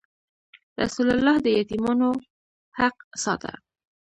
رسول 0.81 1.07
الله 1.15 1.35
د 1.41 1.47
یتیمانو 1.59 2.09
حق 2.77 2.95
ساته. 3.23 3.53